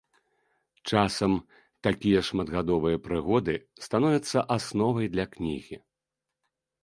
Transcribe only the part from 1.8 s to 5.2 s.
такія шматгадовыя прыгоды становяцца асновай